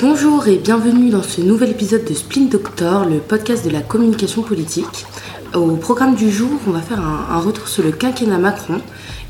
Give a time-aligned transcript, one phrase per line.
[0.00, 4.42] Bonjour et bienvenue dans ce nouvel épisode de Splint Doctor, le podcast de la communication
[4.42, 5.06] politique.
[5.54, 8.80] Au programme du jour, on va faire un, retour sur le quinquennat Macron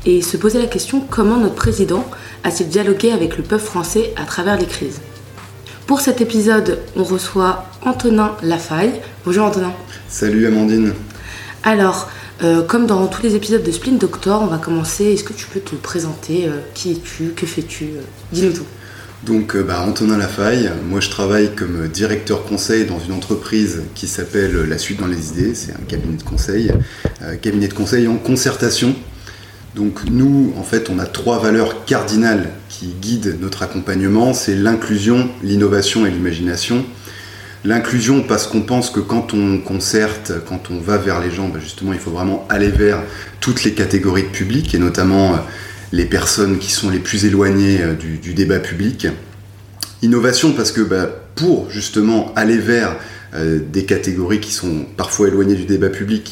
[0.05, 2.05] et se poser la question comment notre président
[2.43, 5.01] a-t-il dialogué avec le peuple français à travers les crises?
[5.87, 9.01] Pour cet épisode, on reçoit Antonin Lafaille.
[9.25, 9.73] Bonjour Antonin.
[10.07, 10.93] Salut Amandine.
[11.63, 12.11] Alors,
[12.43, 15.05] euh, comme dans tous les épisodes de Splint Doctor, on va commencer.
[15.05, 16.45] Est-ce que tu peux te présenter?
[16.45, 17.29] Euh, Qui es-tu?
[17.35, 17.85] Que fais-tu?
[17.85, 18.01] Euh,
[18.31, 18.65] Dis-nous tout.
[19.25, 24.55] Donc, bah, Antonin Lafaille, moi je travaille comme directeur conseil dans une entreprise qui s'appelle
[24.67, 25.53] La Suite dans les idées.
[25.55, 26.71] C'est un cabinet de conseil,
[27.41, 28.95] cabinet de conseil en concertation.
[29.75, 35.29] Donc, nous, en fait, on a trois valeurs cardinales qui guident notre accompagnement c'est l'inclusion,
[35.43, 36.85] l'innovation et l'imagination.
[37.65, 41.59] L'inclusion parce qu'on pense que quand on concerte, quand on va vers les gens, bah,
[41.61, 43.03] justement, il faut vraiment aller vers
[43.41, 45.37] toutes les catégories de public et notamment euh,
[45.91, 49.07] les personnes qui sont les plus éloignées euh, du, débat public.
[50.01, 52.95] Innovation parce que bah, pour justement aller vers
[53.33, 56.31] euh, des catégories qui sont parfois éloignées du débat public,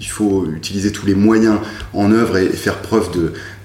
[0.00, 1.58] il faut utiliser tous les moyens
[1.92, 3.10] en œuvre et faire preuve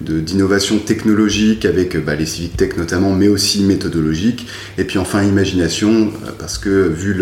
[0.02, 4.48] d'innovation technologique avec bah, les civic tech notamment, mais aussi méthodologique.
[4.78, 7.16] Et puis enfin imagination, parce que vu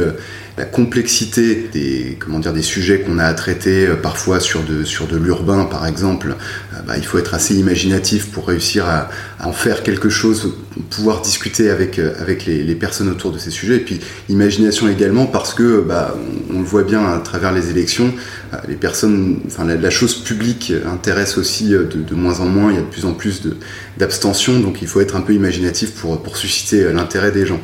[0.57, 4.83] la complexité des, comment dire, des sujets qu'on a à traiter, euh, parfois sur de,
[4.83, 6.35] sur de l'urbain par exemple,
[6.70, 9.09] euh, bah, il faut être assez imaginatif pour réussir à,
[9.43, 10.53] en faire quelque chose,
[10.89, 13.77] pouvoir discuter avec, euh, avec les, personnes autour de ces sujets.
[13.77, 16.15] Et puis imagination également parce que, bah,
[16.53, 18.13] on, le voit bien à travers les élections,
[18.67, 22.79] les personnes, enfin la, chose publique intéresse aussi de, de, moins en moins, il y
[22.79, 23.41] a de plus en plus
[23.97, 27.61] d'abstention, donc il faut être un peu imaginatif pour, pour susciter l'intérêt des gens.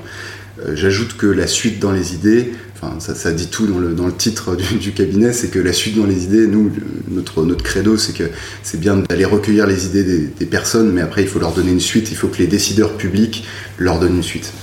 [0.74, 4.14] J'ajoute que la suite dans les idées, enfin, ça, dit tout dans le, dans le
[4.14, 6.72] titre du, cabinet, c'est que la suite dans les idées, nous,
[7.10, 8.30] notre, notre credo, c'est que
[8.64, 11.80] c'est bien d'aller recueillir les idées des, personnes, mais après, il faut leur donner une
[11.80, 13.46] suite, il faut que les décideurs publics
[13.78, 14.54] leur donnent une suite.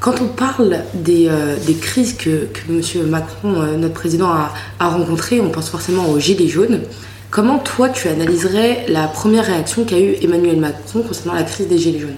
[0.00, 3.08] Quand on parle des, euh, des crises que, que, M.
[3.08, 6.82] Macron, euh, notre président, a, a rencontrées, on pense forcément aux Gilets jaunes.
[7.30, 11.78] Comment toi, tu analyserais la première réaction qu'a eue Emmanuel Macron concernant la crise des
[11.78, 12.16] Gilets jaunes?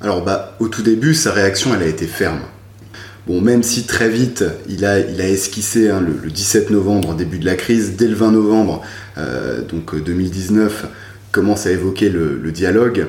[0.00, 2.40] Alors, bah, au tout début, sa réaction, elle a été ferme.
[3.38, 7.94] Même si très vite, il a, esquissé hein, le, 17 novembre, début de la crise,
[7.96, 8.82] dès le 20 novembre,
[9.18, 10.86] euh, donc 2019, euh,
[11.30, 13.06] commence à évoquer le, dialogue.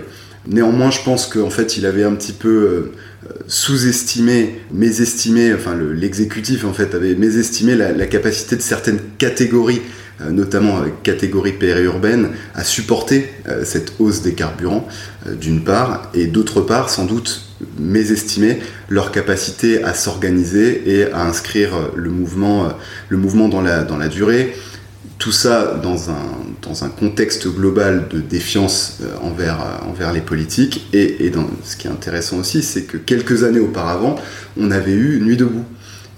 [0.47, 2.93] Néanmoins, je pense qu'en fait, il avait un petit peu euh,
[3.47, 9.81] sous-estimé, mésestimé, enfin l'exécutif en fait avait mésestimé la, la, capacité de certaines catégories
[10.29, 13.33] notamment catégorie périurbaine, à supporter
[13.63, 14.87] cette hausse des carburants,
[15.39, 21.71] d'une part, et d'autre part, sans doute mésestimer leur capacité à s'organiser et à inscrire
[21.95, 22.69] le mouvement,
[23.09, 24.55] le mouvement dans, la, dans la durée.
[25.17, 26.23] Tout ça dans un,
[26.61, 30.87] dans un contexte global de défiance envers, envers les politiques.
[30.93, 31.31] Et, et
[31.63, 34.15] ce qui est intéressant aussi, c'est que quelques années auparavant,
[34.57, 35.65] on avait eu Nuit debout.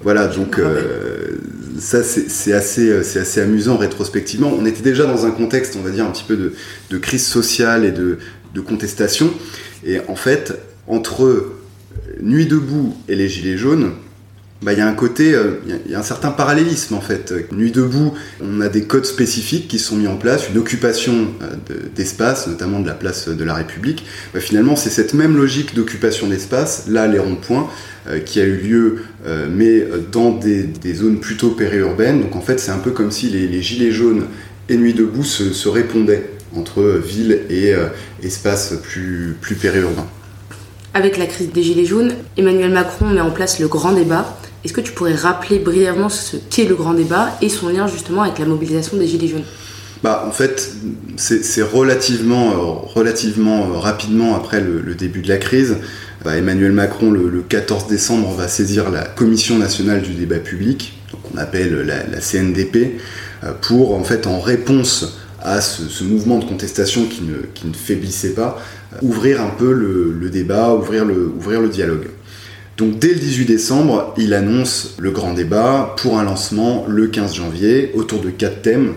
[0.03, 0.57] Voilà, donc
[1.79, 4.51] ça, c'est assez, euh, assez, amusant rétrospectivement.
[4.57, 6.51] On était déjà dans un contexte, on va dire, un petit peu
[6.89, 8.17] de, crise sociale et de,
[8.61, 9.33] contestation.
[9.85, 10.53] Et en fait,
[10.87, 11.53] entre
[12.21, 13.93] Nuit debout et les Gilets jaunes,
[14.63, 15.55] bah, il y a un côté, euh,
[15.85, 17.33] il y, a un certain parallélisme en fait.
[17.51, 21.75] Nuit debout, on a des codes spécifiques qui sont mis en place, une occupation euh,
[21.93, 24.05] d'espace, notamment de la place de la République.
[24.33, 27.69] Bah, finalement, c'est cette même logique d'occupation d'espace, là les ronds-points,
[28.07, 28.97] euh, qui a eu lieu,
[29.49, 32.21] mais dans des, zones plutôt périurbaines.
[32.21, 34.27] Donc en fait, c'est un peu comme si les, gilets jaunes
[34.69, 37.73] et Nuit debout se, répondaient entre ville et
[38.21, 40.05] espace plus, plus périurbain.
[40.93, 44.71] Avec la crise des Gilets jaunes, Emmanuel Macron met en place le grand débat est-ce
[44.71, 48.39] que tu pourrais rappeler brièvement ce qu'est le grand débat et son lien justement avec
[48.39, 49.43] la mobilisation des Gilets jaunes?
[50.03, 50.71] Bah, en fait,
[51.17, 52.55] c'est relativement, euh,
[52.93, 55.77] relativement euh, rapidement après le, début de la crise.
[56.23, 61.37] Bah, Emmanuel Macron, le, 14 décembre, va saisir la Commission nationale du débat public, qu'on
[61.37, 62.99] appelle la, CNDP,
[63.43, 68.59] euh, pour, en fait, en réponse à ce, mouvement de contestation qui ne, faiblissait pas,
[69.01, 72.07] ouvrir un peu le, débat, ouvrir le, ouvrir le dialogue.
[72.77, 77.35] Donc dès le 18 décembre, il annonce le grand débat pour un lancement le 15
[77.35, 78.95] janvier autour de quatre thèmes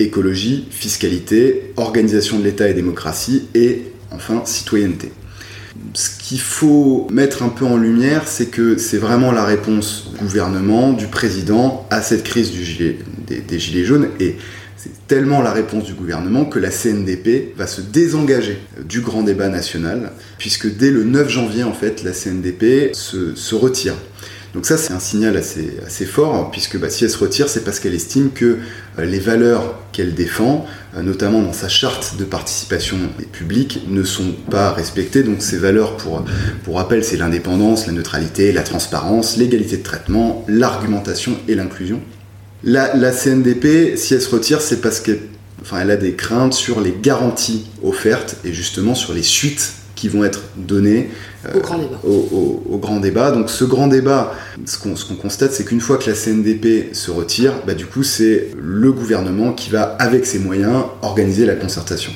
[0.00, 5.12] écologie, fiscalité, organisation de l'État et démocratie et enfin citoyenneté.
[5.92, 10.18] Ce qu'il faut mettre un peu en lumière, c'est que c'est vraiment la réponse du
[10.18, 14.36] gouvernement, du président à cette crise des, des Gilets jaunes et
[14.84, 19.48] c'est tellement la réponse du gouvernement que la CNDP va se désengager du grand débat
[19.48, 23.94] national, puisque dès le 9 janvier, en fait, la CNDP se, retire.
[24.52, 27.80] Donc ça, c'est un signal assez, fort, puisque bah, si elle se retire, c'est parce
[27.80, 28.58] qu'elle estime que
[28.98, 30.66] euh, les valeurs qu'elle défend,
[31.02, 32.98] notamment dans sa charte de participation
[33.32, 35.22] publique, ne sont pas respectées.
[35.22, 36.22] Donc ces valeurs, pour,
[36.62, 42.02] pour rappel, c'est l'indépendance, la neutralité, la transparence, l'égalité de traitement, l'argumentation et l'inclusion.
[42.64, 45.20] La, la, CNDP, si elle se retire, c'est parce qu'elle
[45.64, 50.08] enfin, elle a des craintes sur les garanties offertes et justement sur les suites qui
[50.08, 51.10] vont être données
[51.54, 52.00] au, grand débat.
[52.04, 53.30] Au, grand débat.
[53.30, 54.34] Donc ce grand débat,
[54.66, 58.48] ce qu'on constate, c'est qu'une fois que la CNDP se retire, bah, du coup c'est
[58.58, 62.12] le gouvernement qui va, avec ses moyens, organiser la concertation.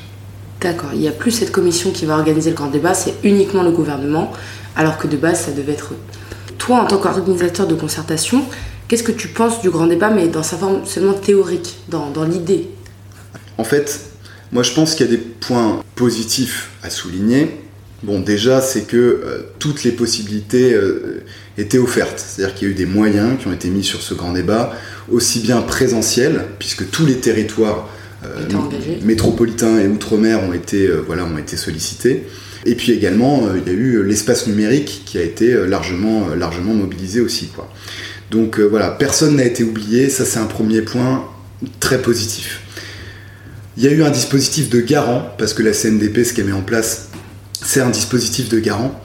[0.60, 3.62] D'accord, il n'y a plus cette commission qui va organiser le grand débat, c'est uniquement
[3.62, 4.32] le gouvernement,
[4.76, 5.92] alors que de base ça devait être...
[6.58, 8.42] Toi, en tant qu'organisateur de concertation,
[8.88, 12.24] qu'est-ce que tu penses du grand débat, mais dans sa forme seulement théorique, dans, dans
[12.24, 12.68] l'idée
[13.58, 14.00] En fait,
[14.50, 17.60] moi je pense qu'il y a des points positifs à souligner.
[18.04, 21.24] Bon, déjà, c'est que euh, toutes les possibilités euh,
[21.56, 22.18] étaient offertes.
[22.24, 24.72] C'est-à-dire qu'il y a eu des moyens qui ont été mis sur ce grand débat,
[25.10, 27.88] aussi bien présentiels, puisque tous les territoires
[28.24, 28.46] euh,
[29.02, 32.24] métropolitains et outre-mer ont, été, voilà, ont été sollicités.
[32.66, 37.20] Et puis également, il y a eu l'espace numérique qui a été largement, largement mobilisé
[37.20, 37.48] aussi.
[37.48, 37.68] Quoi.
[38.30, 41.24] Donc voilà, personne n'a été oublié, ça c'est un premier point
[41.80, 42.60] très positif.
[43.78, 46.52] Il y a eu un dispositif de garant, parce que la CNDP, ce qu'elle met
[46.52, 47.10] en place,
[47.52, 49.00] c'est un dispositif de garant.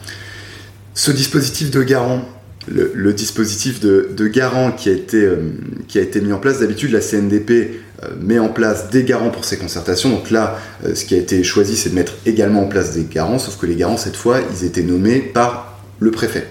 [0.94, 2.28] Ce dispositif de garant,
[2.66, 5.36] le, dispositif de, garant qui a, été, euh,
[5.86, 7.50] qui a été mis en place, d'habitude la CNDP
[8.02, 10.10] euh, met en place des garants pour ses concertations.
[10.10, 13.04] Donc là, euh, ce qui a été choisi, c'est de mettre également en place des
[13.04, 16.48] garants, sauf que les garants, cette fois, ils étaient nommés par le préfet.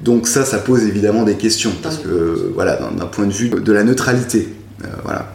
[0.00, 3.72] Donc ça, ça pose évidemment des questions, parce que voilà, d'un point de vue de
[3.72, 4.48] la neutralité,
[5.04, 5.34] voilà,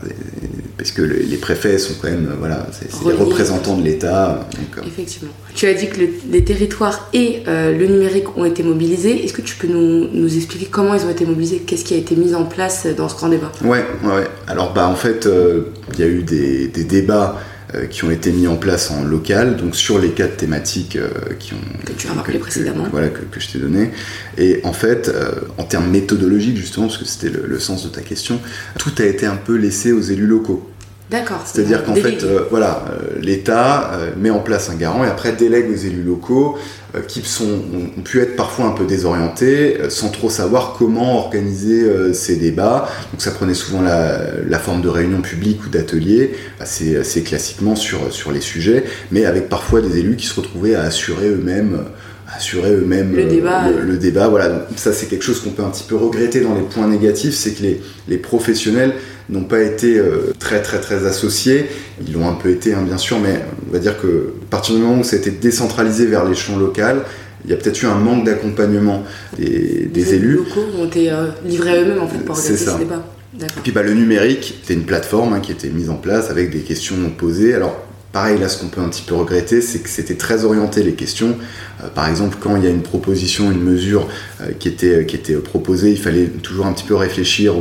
[0.77, 4.45] parce que les préfets sont quand même, voilà, c'est les représentants de l'État.
[4.77, 4.81] Euh.
[4.85, 5.31] Effectivement.
[5.53, 9.23] Tu as dit que les territoires et euh, le numérique ont été mobilisés.
[9.23, 11.59] Est-ce que tu peux nous, nous, expliquer comment ils ont été mobilisés?
[11.65, 13.51] Qu'est-ce qui a été mis en place dans ce grand débat?
[13.63, 14.27] Ouais, ouais.
[14.47, 17.54] Alors, bah, en fait, euh, il y a eu des, des débats euh,
[17.89, 21.09] qui ont été mis en place en local, donc sur les quatre thématiques euh,
[21.39, 22.85] qui ont, que tu as rappelé précédemment.
[22.91, 23.91] voilà, que, je t'ai donné.
[24.37, 28.01] Et en fait, euh, en termes méthodologiques, justement, parce que c'était le, sens de ta
[28.01, 28.39] question,
[28.77, 30.69] tout a été un peu laissé aux élus locaux.
[31.09, 31.41] D'accord.
[31.45, 32.83] C'est-à-dire qu'en fait, voilà,
[33.21, 37.61] l'État met en place un garant et après délègue aux élus locaux euh, qui sont,
[37.97, 42.35] ont, pu être parfois un peu désorientés, euh, sans trop savoir comment organiser euh, ces
[42.35, 42.89] débats.
[43.11, 48.31] Donc ça prenait souvent la, forme de réunions publiques ou d'ateliers, assez, classiquement sur, sur
[48.31, 51.83] les sujets, mais avec parfois des élus qui se retrouvaient à assurer eux-mêmes
[52.33, 53.69] assurer eux-mêmes le, débat.
[53.69, 54.27] le, débat.
[54.27, 57.35] Voilà, ça c'est quelque chose qu'on peut un petit peu regretter dans les points négatifs,
[57.35, 58.93] c'est que les, les professionnels
[59.29, 59.99] n'ont pas été
[60.39, 61.65] très très très associés.
[62.05, 64.75] Ils l'ont un peu été, hein, bien sûr, mais on va dire que à partir
[64.75, 67.03] du moment où ça a été décentralisé vers l'échelon local,
[67.45, 69.03] il y a peut-être eu un manque d'accompagnement
[69.37, 70.31] des, des élus.
[70.31, 73.03] Les locaux ont été euh, livrés eux-mêmes en fait pour organiser ce débat.
[73.41, 76.51] Et puis bah, le numérique, c'était une plateforme hein, qui était mise en place avec
[76.51, 77.53] des questions posées.
[77.53, 77.79] Alors
[78.15, 80.93] pareil, là ce qu'on peut un petit peu regretter, c'est que c'était très orienté les
[80.93, 81.37] questions.
[81.83, 84.07] Euh, par exemple, quand il y a une proposition, une mesure
[84.39, 87.53] euh, qui, était, qui était proposée, il fallait toujours un petit peu réfléchir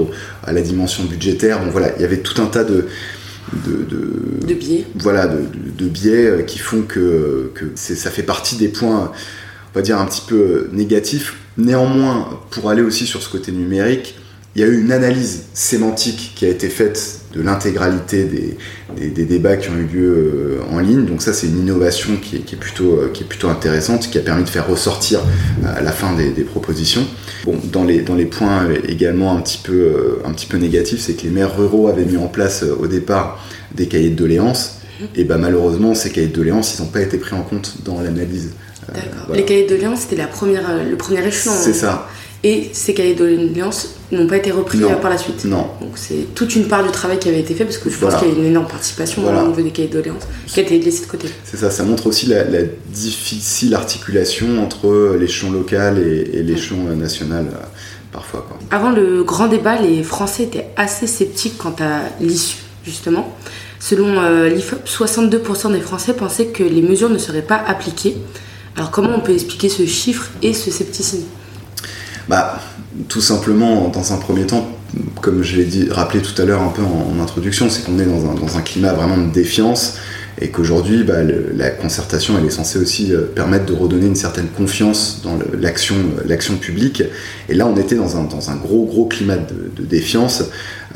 [0.45, 1.59] à la dimension budgétaire.
[1.59, 2.87] Bon voilà, il y avait tout un tas de
[3.53, 4.87] de, de, biais.
[4.95, 9.11] Voilà, de, biais euh, qui font que, que ça fait partie des points,
[9.75, 11.35] on va dire, un petit peu négatifs.
[11.59, 14.15] Néanmoins, pour aller aussi sur ce côté numérique,
[14.55, 18.57] il y a eu une analyse sémantique qui a été faite de l'intégralité des,
[19.09, 21.05] des, débats qui ont eu lieu euh, en ligne.
[21.05, 24.09] Donc ça, c'est une innovation qui est, qui est, plutôt, euh, qui est plutôt intéressante,
[24.09, 25.21] qui a permis de faire ressortir
[25.67, 27.07] à la fin des, propositions.
[27.45, 31.15] Bon, dans les, dans les points également un petit peu, un petit peu négatifs, c'est
[31.15, 34.79] que les maires ruraux avaient mis en place au départ des cahiers de doléances.
[35.17, 38.01] Et bah, malheureusement, ces cahiers de doléances, ils n'ont pas été pris en compte dans
[38.01, 38.53] l'analyse.
[38.89, 39.35] D'accord.
[39.35, 41.53] Les cahiers de doléances, c'était la première, le premier échelon.
[41.55, 42.09] C'est ça.
[42.45, 45.45] Et ces cahiers de doléances n'ont pas été repris par la suite.
[45.45, 45.69] Non.
[45.81, 48.15] Donc c'est toute une part du travail qui avait été fait parce que je pense
[48.17, 50.79] qu'il y a une énorme participation au niveau des cahiers de doléances qui a été
[50.79, 51.29] laissée de côté.
[51.45, 52.45] C'est ça, ça montre aussi la,
[52.89, 57.65] difficile articulation entre l'échelon local et, l'échelon national euh,
[58.13, 58.47] parfois.
[58.71, 63.35] Avant le grand débat, les Français étaient assez sceptiques quant à l'issue justement.
[63.81, 68.17] Selon euh, l'IFOP, 62% des Français pensaient que les mesures ne seraient pas appliquées.
[68.77, 71.25] Alors comment on peut expliquer ce chiffre et ce scepticisme?
[72.29, 72.61] Bah,
[73.09, 74.69] tout simplement, dans un premier temps,
[75.21, 78.05] comme je l'ai dit, rappelé tout à l'heure un peu en, introduction, c'est qu'on est
[78.05, 79.97] dans un, dans un, climat vraiment de défiance
[80.41, 84.49] et qu'aujourd'hui, bah, la concertation, elle est censée aussi euh, permettre de redonner une certaine
[84.49, 85.95] confiance dans l'action
[86.27, 87.03] l'action publique.
[87.49, 90.45] Et là, on était dans un, dans un gros, gros climat de, défiance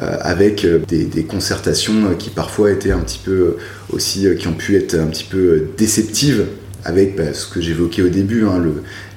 [0.01, 3.57] euh, avec euh, des, des, concertations qui parfois étaient un petit peu
[3.91, 6.47] aussi, qui ont pu être un petit peu déceptives
[6.89, 8.63] avec bah, ce que j'évoquais au début, hein,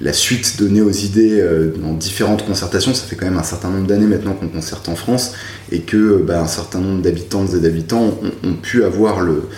[0.00, 1.42] la suite donnée aux idées
[1.80, 2.94] dans différentes concertations.
[2.94, 5.32] Ça fait quand même un certain nombre d'années maintenant qu'on concerte en France
[5.72, 9.48] et que bah, un certain nombre d'habitantes et d'habitants ont, pu avoir le,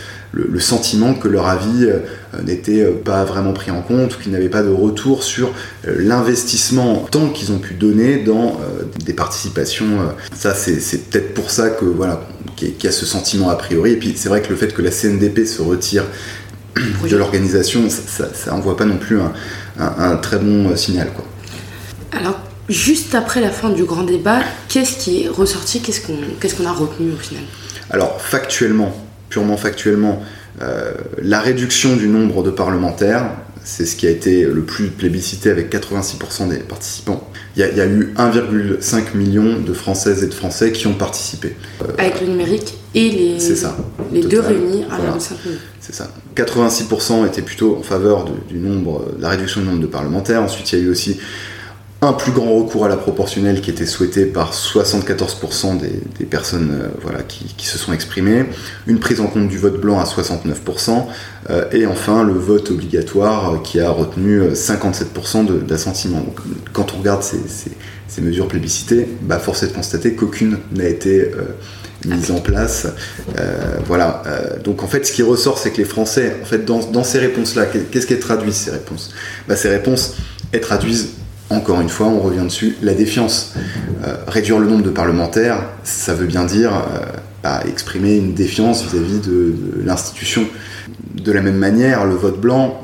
[0.59, 1.99] sentiment que leur avis euh,
[2.43, 5.53] n'était euh, pas vraiment pris en compte qu'ils n'avaient pas de retour sur
[5.87, 8.61] euh, l'investissement tant qu'ils ont pu donner dans
[9.05, 10.09] des participations.
[10.35, 13.93] Ça, c'est peut-être pour ça que voilà qu'il y, a ce sentiment a priori.
[13.93, 16.05] Et puis c'est vrai que le fait que la CNDP se retire
[16.77, 19.19] de l'organisation, ça, ça, envoie pas non plus
[19.79, 21.11] un, très bon signal.
[21.15, 21.25] Quoi.
[22.19, 22.39] Alors,
[22.69, 26.67] juste après la fin du grand débat, qu'est-ce qui est ressorti Qu'est-ce qu'on qu'est-ce qu'on
[26.67, 27.45] a retenu au final?
[27.91, 28.95] Alors, factuellement,
[29.29, 30.23] purement factuellement,
[30.63, 33.31] euh, la réduction du nombre de parlementaires,
[33.65, 37.29] c'est ce qui a été le plus plébiscité avec 86% des participants.
[37.57, 41.55] Il y, a, eu 1,5 million de Françaises et de Français qui ont participé.
[41.83, 43.77] Euh, avec le numérique et les, ça,
[44.15, 45.19] les deux réunis, 1,5 million.
[45.81, 46.09] C'est ça.
[46.37, 50.43] 86% étaient plutôt en faveur du nombre, de la réduction du nombre de parlementaires.
[50.43, 51.19] Ensuite, il y a eu aussi
[52.05, 56.89] un plus grand recours à la proportionnelle qui était souhaité par 74% des, personnes euh,
[57.01, 58.45] voilà, qui, se sont exprimées,
[58.87, 61.07] une prise en compte du vote blanc à 69%,
[61.51, 66.25] euh, et enfin le vote obligatoire euh, qui a retenu 57% d'assentiment.
[66.73, 71.31] Quand on regarde ces, mesures plébiscitées, bah, force est de constater qu'aucune n'a été
[72.07, 72.87] mise en place.
[73.87, 74.23] voilà.
[74.63, 77.67] donc en fait, ce qui ressort, c'est que les Français, en fait, dans, ces réponses-là,
[77.67, 79.13] qu'est-ce qu'elles traduisent ces réponses?
[79.49, 80.15] Bah, Ces réponses,
[80.53, 81.09] elles traduisent
[81.51, 83.55] encore une fois, on revient dessus, la défiance.
[84.05, 87.05] Euh, réduire le nombre de parlementaires, ça veut bien dire euh,
[87.43, 90.47] bah, exprimer une défiance vis-à-vis de, l'institution.
[91.15, 92.81] De la même manière, le vote blanc,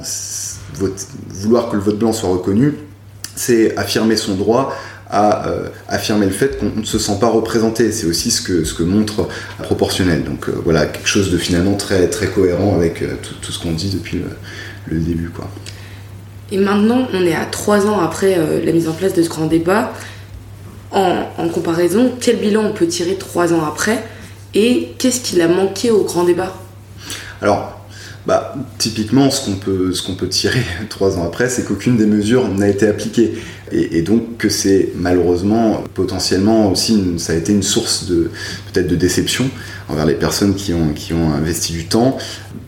[1.30, 2.74] vouloir que le vote blanc soit reconnu,
[3.34, 4.74] c'est affirmer son droit
[5.10, 7.90] à euh, affirmer le fait qu'on ne se sent pas représenté.
[7.92, 9.28] C'est aussi ce que, ce que montre
[9.62, 10.24] proportionnel.
[10.24, 13.02] Donc voilà, quelque chose de finalement très, très cohérent avec
[13.42, 14.30] tout, ce qu'on dit depuis le,
[14.94, 15.30] le début.
[15.30, 15.48] Quoi.
[16.52, 19.28] Et maintenant, on est à trois ans après euh, la mise en place de ce
[19.28, 19.92] grand débat.
[20.92, 24.02] En, comparaison, quel bilan on peut tirer trois ans après
[24.54, 26.52] et qu'est-ce qu'il a manqué au grand débat?
[27.40, 27.80] Alors,
[28.26, 32.06] bah, typiquement, ce qu'on peut, ce qu'on peut tirer trois ans après, c'est qu'aucune des
[32.06, 33.38] mesures n'a été appliquée.
[33.72, 38.30] Et, donc que c'est malheureusement, potentiellement aussi, ça a été une source de
[38.72, 39.48] peut-être de déception
[39.88, 42.18] envers les personnes qui ont, qui ont investi du temps.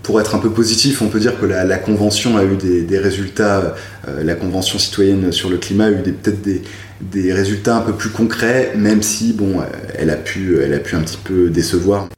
[0.02, 3.75] Pour être un peu positif, on peut dire que la, Convention a eu des, résultats,
[4.09, 8.11] euh, la Convention citoyenne sur le climat a eu peut-être des, résultats un peu plus
[8.11, 9.61] concrets, même si bon,
[9.97, 12.09] elle a pu, elle a pu un petit peu décevoir.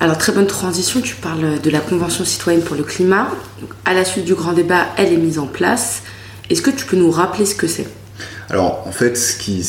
[0.00, 3.28] Alors très bonne transition, tu parles de la Convention citoyenne pour le climat.
[3.86, 6.02] à la suite du grand débat, elle est mise en place.
[6.50, 7.86] Est-ce que tu peux nous rappeler ce que c'est?
[8.50, 9.64] Alors en fait, ce qui,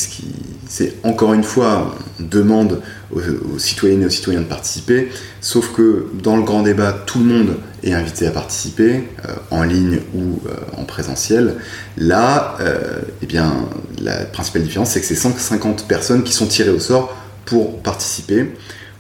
[0.68, 2.82] c'est encore une fois, on demande
[3.14, 5.10] aux, citoyennes et aux citoyens de participer,
[5.42, 9.64] sauf que dans le grand débat, tout le monde est invité à participer, euh, en
[9.64, 11.56] ligne ou euh, en présentiel.
[11.98, 13.54] Là, euh, eh bien,
[14.02, 17.16] la principale différence, c'est que c'est 150 personnes qui sont tirées au sort
[17.46, 18.52] pour participer.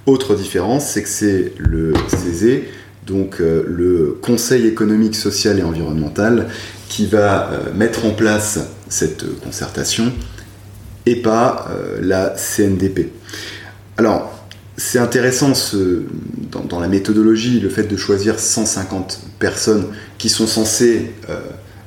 [0.05, 2.61] Autre différence, c'est que c'est le CESE,
[3.07, 6.47] donc le Conseil économique, social et environnemental,
[6.89, 8.59] qui va mettre en place
[8.95, 10.13] cette concertation
[11.05, 13.11] et pas euh, la CNDP.
[13.97, 14.31] Alors,
[14.77, 15.53] c'est intéressant
[16.69, 19.87] dans, la méthodologie, le fait de choisir 150 personnes
[20.17, 21.39] qui sont censées euh,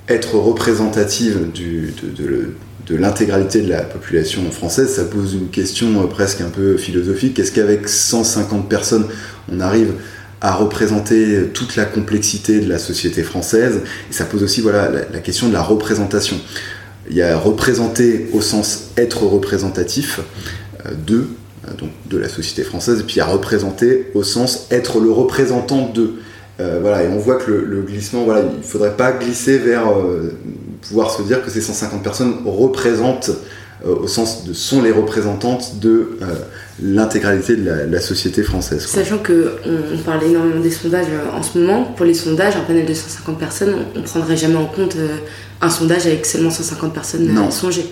[0.08, 6.50] être représentatives de, l'intégralité de la population française, ça pose une question euh, presque un
[6.50, 7.38] peu philosophique.
[7.38, 9.06] Est-ce qu'avec 150 personnes,
[9.50, 9.94] on arrive
[10.40, 13.80] à représenter toute la complexité de la société française?
[14.10, 16.36] Et ça pose aussi voilà, la question de la représentation.
[17.10, 20.20] Il y a représenter au sens être représentatif
[20.86, 21.28] euh, de,
[21.66, 25.00] euh, donc de la société française, et puis il y a représenter au sens être
[25.00, 26.14] le représentant de.
[26.60, 29.84] Euh, voilà, et on voit que le, glissement, voilà, il ne faudrait pas glisser vers
[30.82, 33.30] pouvoir se dire que ces 150 personnes représentent
[33.84, 36.18] au sens de sont les représentantes de
[36.82, 38.86] l'intégralité de la, société française.
[38.86, 39.32] Sachant qu'on
[39.94, 43.38] on parle énormément des sondages en ce moment, pour les sondages, un panel de 150
[43.38, 44.96] personnes, on ne prendrait jamais en compte
[45.60, 47.50] un sondage avec seulement 150 personnes non.
[47.50, 47.86] songé.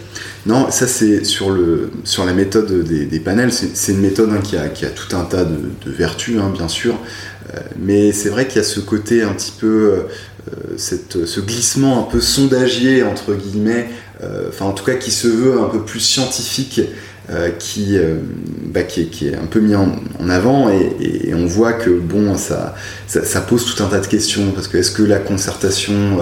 [0.46, 4.56] Non, ça c'est sur, le, sur la méthode des, panels, c'est une méthode hein, qui,
[4.56, 6.94] a, qui, a, tout un tas de, vertus, hein, bien sûr,
[7.54, 10.00] euh, mais c'est vrai qu'il y a ce côté un petit peu, euh,
[10.76, 13.88] cette, ce glissement un peu sondagier, entre guillemets,
[14.22, 16.80] euh, enfin en tout cas qui se veut un peu plus scientifique
[17.28, 18.18] euh, qui, euh,
[18.66, 19.90] bah, qui, est, un peu mis en,
[20.30, 22.76] avant et, on voit que bon ça,
[23.08, 26.20] ça, pose tout un tas de questions parce que est-ce que la concertation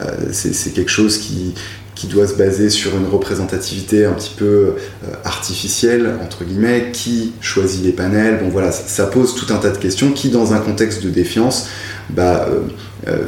[0.00, 1.54] euh, c'est quelque chose qui,
[1.94, 4.76] qui doit se baser sur une représentativité un petit peu
[5.24, 9.78] artificielle, entre guillemets, qui choisit les panels, bon voilà, ça, pose tout un tas de
[9.78, 11.68] questions qui, dans un contexte de défiance,
[12.08, 12.48] bah,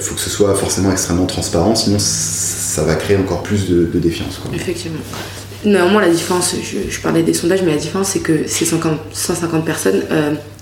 [0.00, 4.40] faut que ce soit forcément extrêmement transparent, sinon ça va créer encore plus de, défiance.
[4.54, 5.00] Effectivement.
[5.64, 10.02] Néanmoins, la différence, je, parlais des sondages, mais la différence, c'est que ces 150 personnes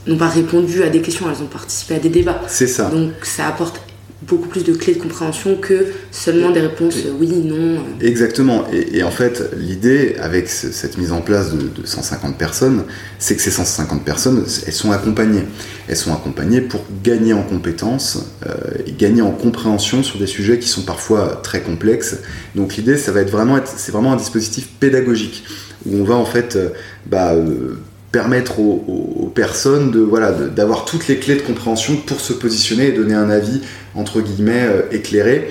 [0.06, 2.40] n'ont pas répondu à des questions, elles ont participé à des débats.
[2.48, 2.90] C'est ça.
[2.90, 3.80] Donc ça apporte
[4.22, 7.82] beaucoup plus de clés de compréhension que seulement des réponses oui, non.
[8.00, 8.64] Exactement.
[8.72, 12.84] Et, en fait, l'idée avec cette mise en place de, 150 personnes,
[13.18, 15.44] c'est que ces 150 personnes, elles sont accompagnées.
[15.88, 18.54] Elles sont accompagnées pour gagner en compétences euh,
[18.86, 22.18] et gagner en compréhension sur des sujets qui sont parfois très complexes.
[22.54, 25.44] Donc l'idée, ça va être vraiment, c'est vraiment un dispositif pédagogique
[25.84, 26.70] où on va en fait, euh,
[27.06, 27.78] bah, euh,
[28.16, 32.92] permettre aux, personnes de voilà d'avoir toutes les clés de compréhension pour se positionner et
[32.92, 33.60] donner un avis
[33.94, 35.50] entre guillemets euh, éclairé.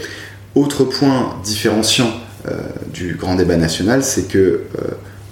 [0.56, 2.12] Autre point différenciant
[2.48, 2.54] euh,
[2.92, 4.62] du grand débat national, c'est que euh,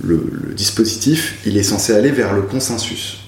[0.04, 3.24] le, dispositif il est censé aller vers le consensus.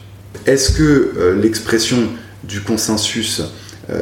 [0.45, 1.97] Est-ce que l'expression
[2.43, 3.41] du consensus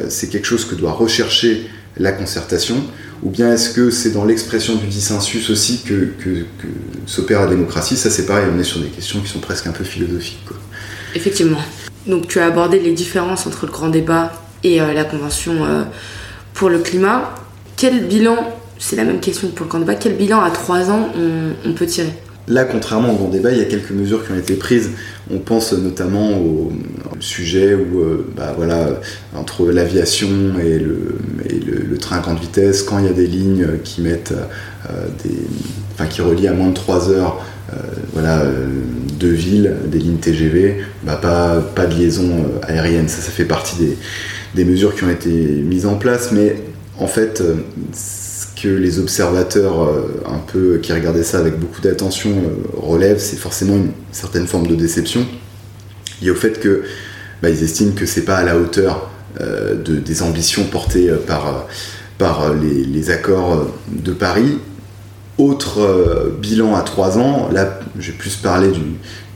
[0.08, 2.76] c'est quelque chose que doit rechercher la concertation
[3.22, 6.12] ou bien est-ce que c'est dans l'expression du dissensus aussi que,
[7.06, 7.96] s'opère la démocratie?
[7.96, 10.38] Ça c'est pareil, on est sur des questions qui sont presque un peu philosophiques.
[11.14, 11.60] Effectivement.
[12.06, 14.32] Donc tu as abordé les différences entre le grand débat
[14.62, 15.84] et euh, la convention euh,
[16.52, 17.34] pour le climat.
[17.76, 18.36] Quel bilan,
[18.78, 21.10] c'est la même question que pour le grand débat, quel bilan à trois ans
[21.64, 22.12] on peut tirer?
[22.46, 24.90] Là, contrairement au grand débat, il y a quelques mesures qui ont été prises.
[25.30, 26.72] On pense notamment au,
[27.20, 29.00] sujet où, euh, bah, voilà,
[29.34, 30.28] entre l'aviation
[30.62, 34.34] et, le, train à grande vitesse, quand il y a des lignes qui mettent
[34.90, 35.06] euh,
[35.94, 37.76] enfin, qui relient à moins de 3 heures euh,
[38.12, 38.42] voilà,
[39.18, 43.08] deux villes, des lignes TGV, bah, pas, de liaison aérienne.
[43.08, 43.76] Ça, ça fait partie
[44.54, 46.56] des mesures qui ont été mises en place, mais
[46.98, 47.42] en fait,
[48.68, 53.76] les observateurs euh, un peu qui regardaient ça avec beaucoup d'attention euh, relèvent, c'est forcément
[53.76, 55.26] une certaine forme de déception.
[56.20, 56.84] Il y a au fait que
[57.42, 61.66] bah, ils estiment que c'est pas à la hauteur euh, de, des ambitions portées par,
[62.18, 64.58] par les, accords de Paris.
[65.36, 68.68] Autre bilan à trois ans, là j'ai plus parlé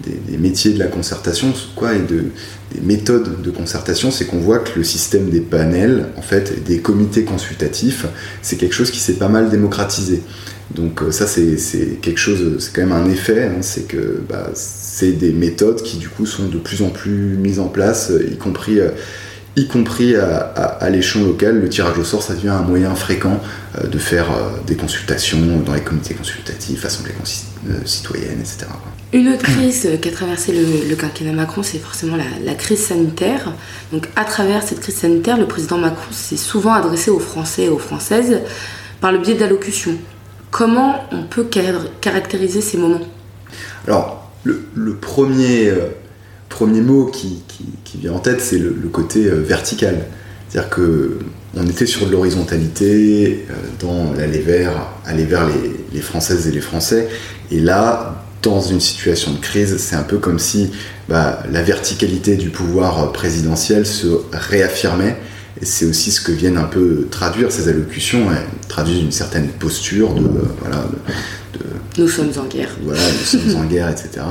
[0.04, 2.26] des, métiers de la concertation quoi, et de,
[2.74, 6.78] des méthodes de concertation, c'est qu'on voit que le système des panels, en fait, des
[6.78, 8.06] comités consultatifs,
[8.42, 10.22] c'est quelque chose qui s'est pas mal démocratisé.
[10.74, 14.50] Donc euh, ça, c'est quelque chose, c'est quand même un effet, hein, c'est que bah,
[14.54, 18.36] c'est des méthodes qui du coup sont de plus en plus mises en place, y
[18.36, 18.90] compris euh,
[19.58, 23.40] y compris à, l'échelon local, le tirage au sort, ça devient un moyen fréquent
[23.76, 24.26] euh, de faire
[24.66, 27.12] des consultations dans les comités consultatifs, assemblées
[27.84, 28.66] citoyennes, etc.
[29.12, 33.52] Une autre crise qu'a traversé le, quinquennat Macron, c'est forcément la, crise sanitaire.
[33.92, 37.68] Donc, à travers cette crise sanitaire, le président Macron s'est souvent adressé aux Français et
[37.68, 38.40] aux Françaises
[39.00, 39.96] par le biais d'allocutions.
[40.50, 41.46] Comment on peut
[42.00, 43.00] caractériser ces moments?
[43.86, 45.88] Alors, le, premier, euh,
[46.58, 47.40] premier mot qui,
[48.00, 50.06] vient en tête, c'est le, côté euh, vertical.
[50.48, 51.18] C'est-à-dire que
[51.56, 54.72] on était sur de l'horizontalité euh, dans l'aller vers,
[55.06, 57.08] aller vers les, les, Françaises et les Français.
[57.52, 60.72] Et là, dans une situation de crise, c'est un peu comme si
[61.08, 65.16] bah, la verticalité du pouvoir présidentiel se réaffirmait.
[65.62, 69.46] Et c'est aussi ce que viennent un peu traduire ces allocutions, elles traduisent une certaine
[69.46, 70.28] posture de,
[71.98, 72.70] nous sommes en guerre.
[72.82, 74.24] Voilà, nous sommes en guerre, etc.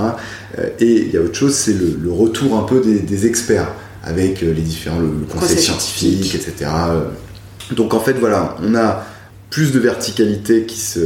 [0.58, 3.71] Euh, et il y a autre chose, c'est le, retour un peu des, experts
[4.03, 6.69] avec euh, les différents, le, conseil, scientifique, etc.
[7.75, 9.06] Donc en fait, voilà, on a
[9.49, 10.99] plus de verticalité qui se,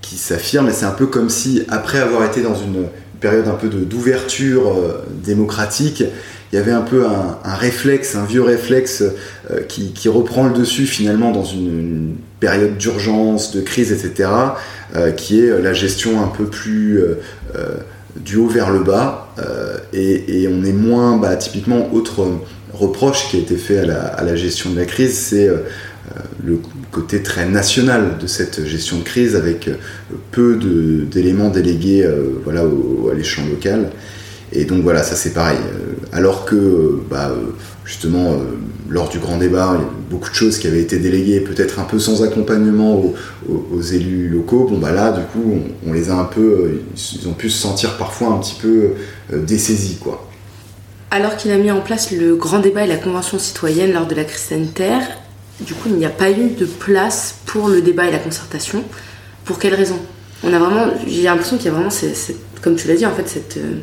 [0.00, 2.86] qui s'affirme, et c'est un peu comme si, après avoir été dans une
[3.20, 6.04] période un peu d'ouverture euh, démocratique,
[6.54, 9.02] il y avait un peu un, réflexe, un vieux réflexe
[9.50, 14.30] euh, qui, reprend le dessus finalement dans une, période d'urgence, de crise, etc.,
[14.94, 17.00] euh, qui est la gestion un peu plus
[18.16, 19.34] du haut vers le bas,
[19.92, 22.28] et, on est moins, bah, typiquement, autre
[22.72, 25.50] reproche qui a été fait à la, gestion de la crise, c'est
[26.44, 26.60] le
[26.94, 29.74] côté très national de cette gestion de crise avec euh,
[30.30, 30.56] peu
[31.10, 33.90] d'éléments délégués euh, voilà, à l'échelon local.
[34.54, 35.58] Et donc voilà, ça c'est pareil.
[35.58, 37.32] Euh, alors que bah,
[37.84, 38.36] justement,
[38.88, 41.80] lors du grand débat, il y a beaucoup de choses qui avaient été déléguées, peut-être
[41.80, 43.02] un peu sans accompagnement
[43.48, 44.66] aux, élus locaux.
[44.70, 47.96] Bon bah là, du coup, on, les a un peu, ils ont pu se sentir
[47.96, 48.92] parfois un petit peu
[49.32, 50.28] dessaisis, quoi.
[51.10, 54.14] Alors qu'il a mis en place le grand débat et la convention citoyenne lors de
[54.14, 55.02] la crise sanitaire,
[55.60, 58.82] du coup, il n'y a pas eu de place pour le débat et la concertation.
[59.44, 60.00] Pour quelles raisons
[60.42, 61.90] On a vraiment, j'ai l'impression qu'il y a vraiment,
[62.62, 63.76] comme tu l'as dit, en fait, cette, euh,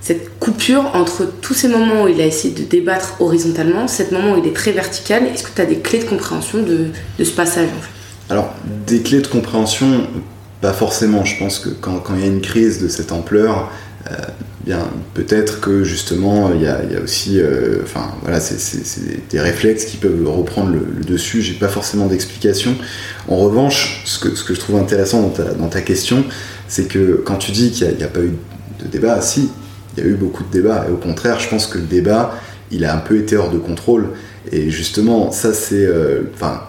[0.00, 4.34] cette coupure entre tous ces moments où il a essayé de débattre horizontalement, cet moment
[4.34, 5.24] où il est très vertical.
[5.26, 6.88] Est-ce que tu as des clés de compréhension de,
[7.22, 7.68] ce passage
[8.30, 8.52] Alors,
[8.86, 10.06] des clés de compréhension,
[10.62, 11.24] pas forcément.
[11.24, 13.70] Je pense que quand, il y a une crise de cette ampleur,
[14.10, 14.14] euh,
[14.64, 17.38] bien peut-être que justement il y, a, aussi,
[17.82, 21.42] enfin voilà, c'est des réflexes qui peuvent reprendre le, dessus.
[21.42, 22.74] J'ai pas forcément d'explication.
[23.28, 26.24] En revanche, ce que, je trouve intéressant dans ta question,
[26.68, 28.32] c'est que quand tu dis qu'il n'y a, pas eu
[28.82, 29.50] de débat, si,
[29.96, 30.86] il y a eu beaucoup de débats.
[30.88, 32.34] Et au contraire, je pense que le débat,
[32.70, 34.08] il a un peu été hors de contrôle.
[34.52, 36.22] Et justement, ça c'est, euh,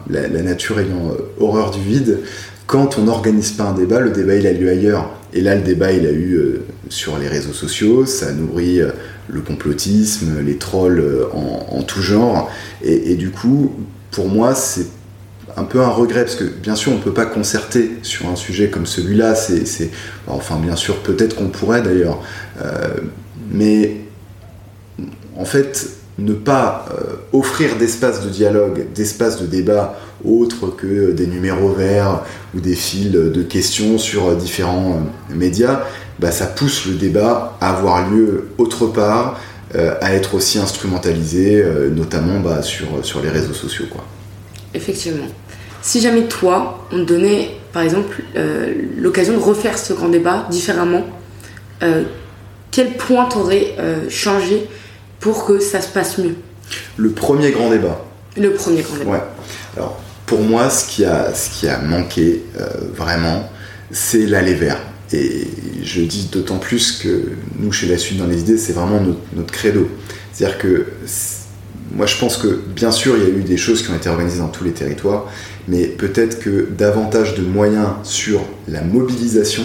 [0.10, 2.20] la, nature ayant euh, horreur du vide.
[2.68, 5.10] Quand on n'organise pas un débat, le débat il a lieu ailleurs.
[5.34, 8.82] Et là, le débat il a eu euh, sur les réseaux sociaux, ça nourrit
[9.30, 12.52] le complotisme, les trolls en, tout genre.
[12.84, 13.72] Et, du coup,
[14.12, 14.88] pour moi, c'est
[15.58, 18.70] un peu un regret parce que bien sûr on peut pas concerter sur un sujet
[18.70, 19.36] comme celui-là.
[19.36, 19.92] C'est,
[20.28, 22.22] enfin bien sûr peut-être qu'on pourrait d'ailleurs,
[23.52, 23.98] mais
[25.38, 25.88] en fait
[26.22, 32.22] ne pas euh, offrir d'espace de dialogue, d'espace de débat autre que des numéros verts
[32.56, 35.82] ou des fils de questions sur différents euh, médias,
[36.20, 39.40] bah, ça pousse le débat à avoir lieu autre part,
[39.76, 43.86] euh, à être aussi instrumentalisé, notamment bah, sur, sur les réseaux sociaux.
[43.90, 44.06] Quoi.
[44.74, 45.28] Effectivement.
[45.82, 48.22] Si jamais toi, on te donnait, par exemple,
[48.98, 51.04] l'occasion de refaire ce grand débat différemment,
[52.70, 53.76] quel point t'aurais
[54.10, 54.68] changé
[55.20, 56.36] pour que ça se passe mieux?
[56.98, 58.06] Le premier grand débat.
[58.38, 59.12] Le premier grand débat.
[59.12, 59.22] Ouais.
[59.76, 60.00] Alors,
[60.32, 63.50] pour moi, ce qui a, ce qui a manqué euh, vraiment,
[63.92, 64.78] c'est l'aller vers.
[65.12, 65.46] Et
[65.84, 69.02] je dis d'autant plus que nous, chez La Suite dans les idées, c'est vraiment
[69.34, 69.90] notre, credo.
[70.32, 70.88] C'est-à-dire que
[71.94, 74.10] moi, je pense que bien sûr, il y a eu des choses qui ont été
[74.10, 75.26] organisées dans tous les territoires,
[75.68, 79.64] mais peut-être que davantage de moyens sur la mobilisation,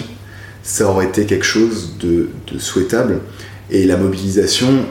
[0.62, 3.20] ça aurait été quelque chose de, souhaitable.
[3.70, 4.84] Et la mobilisation,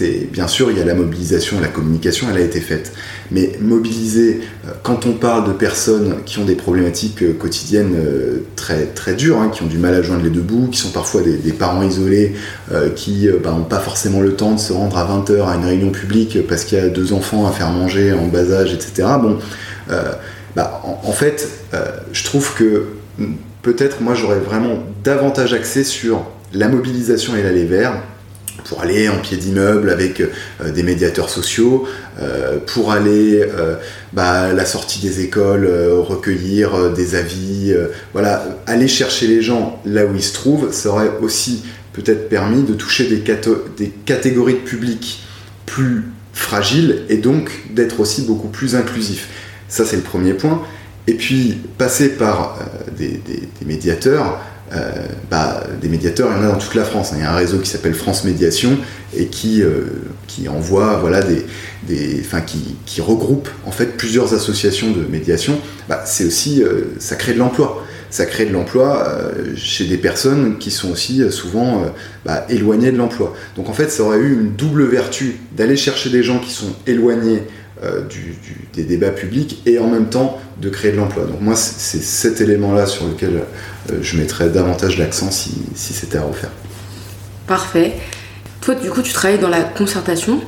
[0.00, 2.92] bien sûr, il y a la mobilisation, la communication, elle a été faite.
[3.30, 8.40] Mais mobiliser, euh, quand on parle de personnes qui ont des problématiques euh, quotidiennes euh,
[8.56, 10.90] très, très dures, hein, qui ont du mal à joindre les deux bouts, qui sont
[10.90, 12.34] parfois des, parents isolés,
[12.94, 15.90] qui n'ont bah, pas forcément le temps de se rendre à 20h à une réunion
[15.90, 19.08] publique parce qu'il y a deux enfants à faire manger en bas âge, etc.
[19.20, 19.38] Bon,
[20.54, 21.48] bah, en, fait,
[22.12, 22.84] je trouve que
[23.18, 23.32] hmm,
[23.62, 27.94] peut-être moi j'aurais vraiment davantage axé sur la mobilisation et l'aller vers
[28.64, 31.86] pour aller en pied d'immeuble avec euh, des médiateurs sociaux,
[32.20, 33.76] euh, pour aller euh,
[34.12, 35.66] bah, la sortie des écoles,
[36.00, 37.74] recueillir des avis,
[38.12, 42.62] voilà, aller chercher les gens là où ils se trouvent, ça aurait aussi peut-être permis
[42.62, 45.22] de toucher des catégories de public
[45.66, 49.28] plus fragiles et donc d'être aussi beaucoup plus inclusif.
[49.68, 50.62] Ça c'est le premier point.
[51.06, 52.58] Et puis passer par
[52.96, 53.20] des,
[53.64, 54.40] médiateurs,
[54.74, 54.90] euh,
[55.30, 57.12] bah, des médiateurs, il y en a dans toute la France.
[57.14, 58.76] Il y a un réseau qui s'appelle France Médiation
[59.16, 59.84] et qui, euh,
[60.26, 61.46] qui envoie voilà, des,
[61.86, 62.22] des,
[62.84, 65.58] qui, regroupe en fait plusieurs associations de médiation.
[65.88, 67.84] Bah, c'est aussi, euh, ça crée de l'emploi.
[68.10, 69.06] Ça crée de l'emploi
[69.54, 71.84] chez des personnes qui sont aussi souvent
[72.24, 73.34] bah, éloignées de l'emploi.
[73.54, 76.74] Donc en fait, ça aurait eu une double vertu d'aller chercher des gens qui sont
[76.86, 77.42] éloignés
[78.08, 78.36] du,
[78.74, 81.24] des débats publics et en même temps de créer de l'emploi.
[81.24, 83.42] Donc moi, c'est cet élément-là sur lequel
[83.90, 86.50] euh, je mettrais davantage l'accent si, c'était à refaire.
[87.46, 87.94] Parfait.
[88.60, 90.40] Toi, du coup, tu travailles dans la concertation.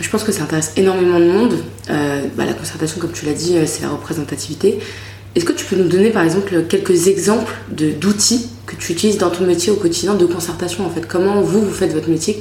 [0.00, 1.54] Je pense que ça intéresse énormément de monde.
[1.90, 4.78] Euh, bah, la concertation, comme tu l'as dit, euh, c'est la représentativité.
[5.34, 9.30] Est-ce que tu peux nous donner, par exemple, quelques exemples d'outils que tu utilises dans
[9.30, 11.06] ton métier au quotidien de concertation en fait?
[11.06, 12.40] Comment vous, vous faites votre métier?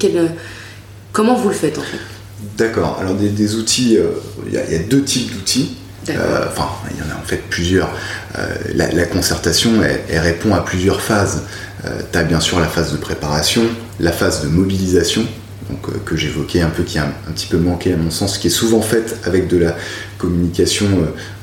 [1.11, 2.16] Comment vous le faites en fait?
[2.57, 2.97] D'accord.
[3.01, 3.97] Alors des, outils,
[4.45, 5.77] il y, a deux types d'outils.
[6.07, 7.89] enfin, il y en a en fait plusieurs.
[8.37, 9.71] Euh, la, concertation,
[10.09, 11.43] elle, répond à plusieurs phases.
[11.85, 13.63] Euh, tu as bien sûr la phase de préparation,
[13.99, 15.25] la phase de mobilisation,
[15.71, 18.47] euh, que j'évoquais un peu, qui a un, petit peu manqué à mon sens, qui
[18.47, 19.75] est souvent faite avec de la
[20.17, 20.87] communication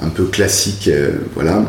[0.03, 0.91] un peu classique,
[1.35, 1.65] voilà,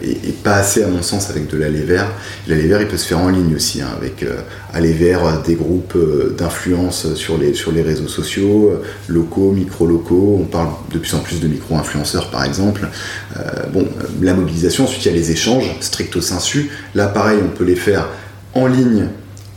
[0.00, 0.14] et,
[0.44, 2.06] pas assez à mon sens avec de l'aller vers.
[2.46, 4.24] L'aller vers, il peut se faire en ligne aussi, hein, avec
[4.72, 5.98] aller vers des groupes
[6.38, 10.38] d'influence sur les, sur les réseaux sociaux, locaux, micro-locaux.
[10.40, 12.86] On parle de plus en plus de micro-influenceurs, par exemple.
[13.72, 13.88] bon,
[14.22, 16.70] la mobilisation, ensuite il y a les échanges, stricto sensu.
[16.94, 18.06] Là, pareil, on peut les faire
[18.54, 19.08] en ligne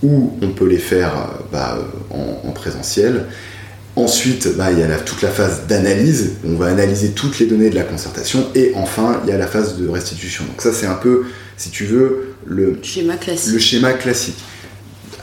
[0.04, 1.80] ou on peut les faire euh, bah,
[2.12, 3.26] en, présentiel.
[3.96, 7.70] Ensuite, bah, il y a toute la phase d'analyse, on va analyser toutes les données
[7.70, 10.46] de la concertation, et enfin, il y a la phase de restitution.
[10.46, 11.26] Donc ça, c'est un peu,
[11.58, 13.54] si tu veux, le schéma classique.
[13.54, 14.38] Le schéma classique.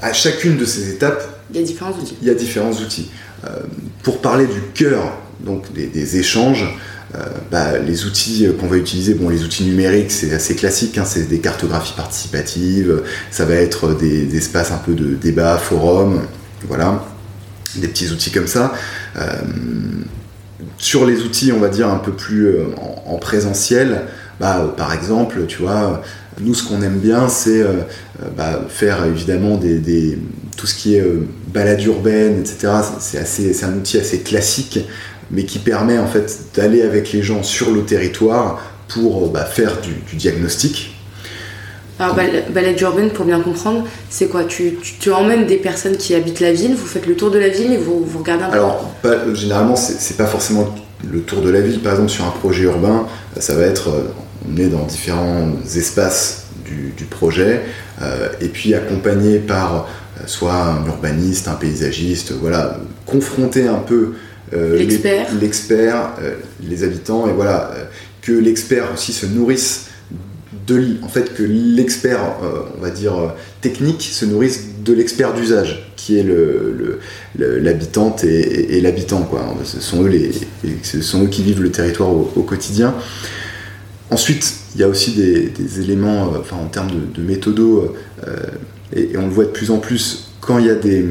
[0.03, 2.17] À chacune de ces étapes, il y a différents outils.
[2.23, 3.11] Il y a différents outils.
[3.45, 3.61] Euh,
[4.03, 7.00] pour parler du cœur donc des échanges, euh,
[7.51, 11.29] bah, les outils qu'on va utiliser, bon, les outils numériques, c'est assez classique, hein, c'est
[11.29, 16.21] des cartographies participatives, ça va être des, espaces un peu de débat, forum,
[16.69, 17.05] voilà,
[17.77, 18.73] des petits outils comme ça.
[19.17, 19.23] Euh,
[20.79, 22.67] sur les outils, on va dire, un peu plus euh,
[23.07, 24.03] en, présentiel,
[24.39, 26.03] bah, par exemple, tu vois,
[26.41, 27.63] nous, ce qu'on aime bien, c'est
[28.37, 30.19] bah, faire évidemment des,
[30.57, 31.05] tout ce qui est
[31.53, 32.73] balade urbaine, etc.
[33.01, 34.79] C'est un outil assez classique,
[35.31, 39.81] mais qui permet en fait d'aller avec les gens sur le territoire pour bah, faire
[39.81, 40.97] du, diagnostic.
[41.99, 44.45] Alors, balade urbaine, pour bien comprendre, c'est quoi?
[44.45, 47.51] Tu, tu, emmènes des personnes qui habitent la ville, vous faites le tour de la
[47.51, 48.55] ville et vous, vous regardez un peu?
[48.55, 50.75] Alors, pas, généralement, c'est pas forcément
[51.11, 51.81] le tour de la ville.
[51.81, 53.07] Par exemple, sur un projet urbain,
[53.39, 53.91] ça va être,
[54.51, 56.47] on est dans différents espaces
[56.97, 57.63] du, projet,
[58.03, 59.75] euh, et puis accompagné par
[60.21, 64.13] euh, soit un urbaniste, un paysagiste, voilà, confronter un peu euh,
[64.53, 66.17] l'expert,
[66.63, 67.73] les habitants, et voilà,
[68.23, 69.87] que l'expert aussi se nourrisse
[70.67, 72.21] de, en fait, que l'expert,
[72.77, 76.27] on va dire technique, se nourrisse de l'expert d'usage, qui est
[77.39, 79.55] l'habitante le, et, l'habitant, quoi.
[79.65, 80.33] Ce sont eux les,
[80.83, 82.95] ce sont eux qui vivent le territoire au quotidien.
[84.11, 87.95] Ensuite, il y a aussi des, éléments, euh, enfin, en termes de, méthodos,
[88.27, 88.37] euh,
[88.95, 91.05] et, on le voit de plus en plus, quand il y a des,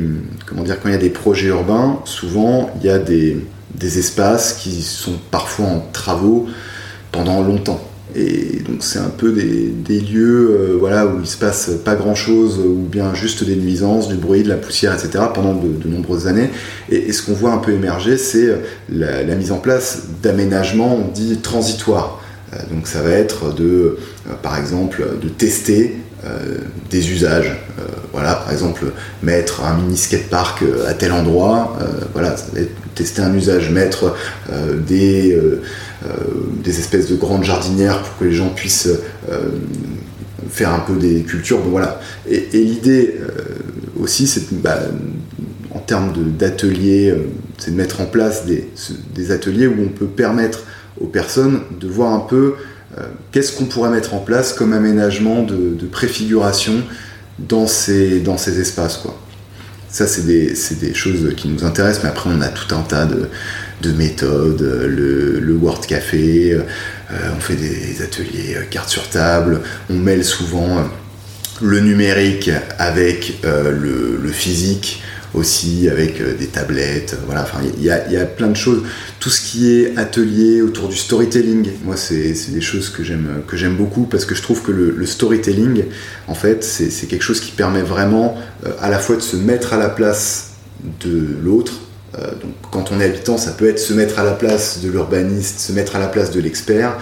[0.45, 3.45] comment dire, quand il y a des projets urbains, souvent il y a des,
[3.81, 6.47] espaces qui sont parfois en travaux
[7.11, 7.79] pendant longtemps.
[8.15, 12.15] Et donc c'est un peu des, lieux euh, voilà, où il se passe pas grand
[12.15, 15.25] chose, ou bien juste des nuisances, du bruit, de la poussière, etc.
[15.33, 16.49] pendant de, nombreuses années.
[16.89, 18.49] Et, ce qu'on voit un peu émerger, c'est
[18.89, 22.19] la, la, mise en place d'aménagements, on dit transitoires.
[22.53, 26.08] Euh, donc ça va être de, euh, par exemple, de tester euh,
[26.89, 27.57] des usages.
[28.11, 28.85] voilà, par exemple,
[29.23, 31.77] mettre un mini skatepark à tel endroit,
[32.13, 32.35] voilà,
[32.95, 34.15] tester un usage, mettre
[34.87, 35.39] des,
[36.63, 38.89] des espèces de grandes jardinières pour que les gens puissent
[40.49, 41.59] faire un peu des cultures.
[41.59, 42.01] Voilà.
[42.29, 43.15] Et, l'idée
[43.97, 44.79] aussi, c'est bah,
[45.73, 47.13] en termes d'ateliers,
[47.59, 50.63] c'est de mettre en place des, ateliers où on peut permettre
[50.99, 52.53] aux personnes de voir un peu euh,
[53.31, 56.83] qu'est-ce qu'on pourrait mettre en place comme aménagement de, préfiguration
[57.37, 58.97] dans ces, dans ces espaces.
[58.97, 59.17] Quoi?
[59.89, 63.05] Ça, c'est des, des, choses qui nous intéressent, mais après, on a tout un tas
[63.05, 63.27] de,
[63.81, 66.61] de méthodes, le, le Word Café, euh,
[67.35, 70.87] on fait des ateliers euh, cartes sur table, on mêle souvent
[71.61, 75.01] le numérique avec le, physique
[75.33, 77.13] aussi avec euh, des tablettes.
[77.13, 78.83] Euh, voilà, enfin, il y a, plein de choses.
[79.19, 84.03] Tout ce qui est atelier autour du storytelling, moi, c'est des choses que j'aime beaucoup
[84.03, 85.85] parce que je trouve que le, storytelling,
[86.27, 89.73] en fait, c'est quelque chose qui permet vraiment euh, à la fois de se mettre
[89.73, 90.51] à la place
[91.01, 91.73] de l'autre.
[92.41, 95.59] donc, quand on est habitant, ça peut être se mettre à la place de l'urbaniste,
[95.59, 96.97] se mettre à la place de l'expert,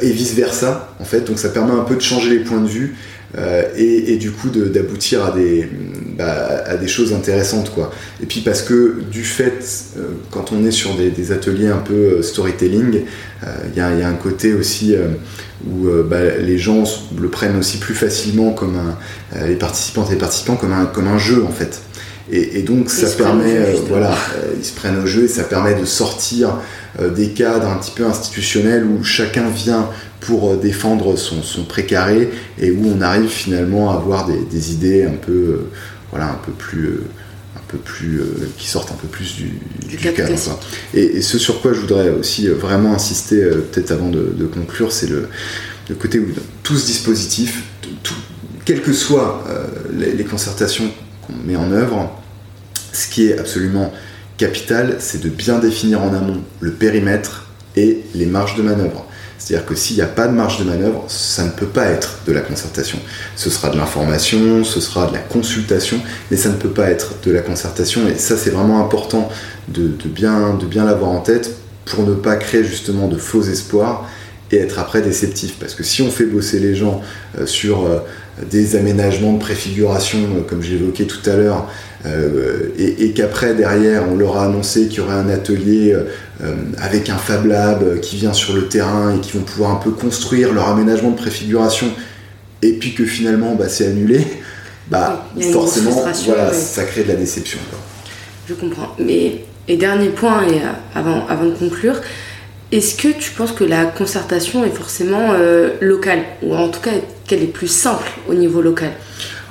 [0.00, 1.22] et vice versa, en fait.
[1.22, 2.96] Donc, ça permet un peu de changer les points de vue
[3.38, 5.66] euh, et, du coup d'aboutir à des,
[6.18, 7.90] bah, à des choses intéressantes quoi.
[8.22, 9.64] Et puis parce que du fait,
[9.96, 13.02] euh, quand on est sur des, ateliers un peu euh, storytelling,
[13.44, 14.94] il y, a un côté aussi
[15.66, 16.84] où bah, les gens
[17.20, 21.08] le prennent aussi plus facilement comme un, les participantes et les participants comme un, comme
[21.08, 21.82] un jeu en fait.
[22.30, 24.14] Et, donc ça permet, voilà,
[24.56, 26.58] ils se prennent au jeu et ça permet de sortir
[27.16, 29.88] des cadres un petit peu institutionnels où chacun vient
[30.22, 35.04] pour euh, défendre son, son, précaré et où on arrive finalement à avoir des, idées
[35.04, 35.70] un peu, euh,
[36.10, 37.04] voilà, un peu plus, euh,
[37.56, 38.22] un peu plus,
[38.56, 40.32] qui sortent un peu plus du, du, cadre.
[40.94, 45.28] Et, ce sur quoi je voudrais aussi vraiment insister, peut-être avant de, conclure, c'est le,
[45.88, 46.26] le, côté où
[46.62, 47.64] tout ce dispositif,
[48.02, 48.14] tout,
[48.64, 49.44] quelles que soient
[49.92, 50.90] les, les concertations
[51.44, 52.10] met en œuvre,
[52.92, 53.92] ce qui est absolument
[54.36, 59.06] capital, c'est de bien définir en amont le périmètre et les marges de manœuvre.
[59.38, 62.18] C'est-à-dire que s'il n'y a pas de marge de manœuvre, ça ne peut pas être
[62.26, 62.98] de la concertation.
[63.34, 67.14] Ce sera de l'information, ce sera de la consultation, mais ça ne peut pas être
[67.24, 68.06] de la concertation.
[68.06, 69.28] Et ça, c'est vraiment important
[69.68, 74.08] de, bien, de bien l'avoir en tête pour ne pas créer justement de faux espoirs
[74.52, 75.54] et être après déceptif.
[75.58, 77.00] Parce que si on fait bosser les gens
[77.38, 77.98] euh, sur euh,
[78.50, 81.68] des aménagements de préfiguration, euh, comme j'évoquais tout à l'heure,
[82.76, 85.96] et, qu'après, derrière, on leur a annoncé qu'il y aurait un atelier
[86.78, 89.92] avec un Fab Lab qui vient sur le terrain et qui vont pouvoir un peu
[89.92, 91.86] construire leur aménagement de préfiguration,
[92.60, 94.26] et puis que finalement, bah, c'est annulé,
[94.90, 97.60] bah, forcément, voilà, ça crée de la déception.
[98.48, 98.96] Je comprends.
[98.98, 100.60] Mais, et dernier point, et
[100.96, 102.00] avant, avant de conclure,
[102.72, 106.20] est-ce que tu penses que la concertation est forcément euh, locale?
[106.42, 106.92] Ou en tout cas
[107.26, 108.92] qu'elle est plus simple au niveau local?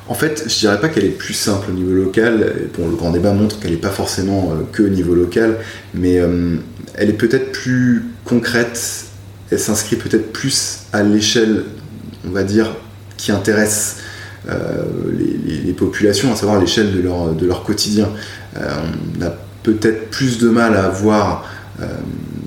[0.07, 2.53] En fait, je dirais pas qu'elle est plus simple au niveau local.
[2.75, 5.57] Bon, le grand débat montre qu'elle n'est pas forcément euh, que au niveau local,
[5.93, 6.55] mais euh,
[6.95, 9.05] elle est peut-être plus concrète.
[9.51, 11.65] Elle s'inscrit peut-être plus à l'échelle,
[12.27, 12.75] on va dire,
[13.17, 13.97] qui intéresse
[14.47, 18.10] les, populations, à savoir l'échelle de leur, de leur quotidien.
[18.55, 21.45] on a peut-être plus de mal à voir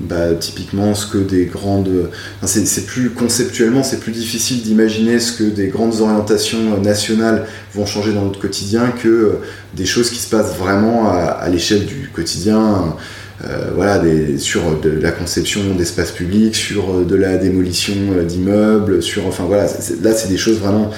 [0.08, 2.10] bah, typiquement ce que des grandes.
[2.42, 8.12] c'est plus conceptuellement, c'est plus difficile d'imaginer ce que des grandes orientations nationales vont changer
[8.12, 9.32] dans notre quotidien que euh,
[9.74, 12.96] des choses qui se passent vraiment à, l'échelle du quotidien.
[13.44, 14.00] Euh, voilà,
[14.38, 17.94] sur la conception d'espaces publics, sur de la démolition
[18.26, 19.64] d'immeubles, sur enfin voilà,
[20.02, 20.90] là c'est des choses vraiment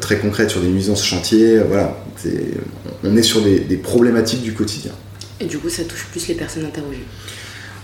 [0.00, 1.58] très concrètes sur des nuisances chantiers.
[1.68, 1.94] Voilà,
[3.04, 4.92] on est sur des problématiques du quotidien.
[5.40, 7.04] Et du coup, ça touche plus les personnes interrogées.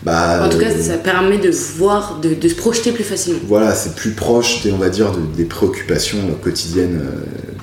[0.03, 3.41] Bah, en tout cas, ça permet de voir, de, se projeter plus facilement.
[3.47, 7.03] Voilà, c'est plus proche, des, on va dire, des préoccupations quotidiennes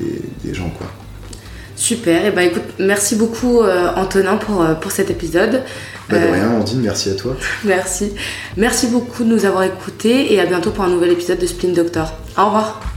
[0.02, 0.06] euh,
[0.44, 0.88] des, gens, quoi.
[1.76, 5.62] Super, et bah écoute, merci beaucoup euh, Antonin pour, euh, pour cet épisode.
[6.10, 7.36] Bah de rien, Andine, merci à toi.
[7.66, 8.14] merci.
[8.56, 11.70] Merci beaucoup de nous avoir écoutés et à bientôt pour un nouvel épisode de Spin
[11.70, 12.14] Doctor.
[12.36, 12.97] Au revoir.